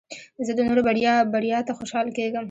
[0.45, 0.81] زه د نورو
[1.33, 2.39] بریا ته خوشحاله کېږم.